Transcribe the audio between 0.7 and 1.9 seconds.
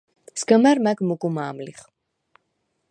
მა̈გ მუგუ მა̄მ ლიხ.